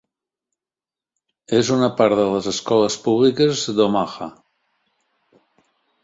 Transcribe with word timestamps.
És 1.57 1.67
una 1.75 1.89
part 1.99 2.17
de 2.19 2.25
les 2.35 2.49
escoles 2.51 2.97
públiques 3.03 3.61
d'Omaha. 3.81 4.29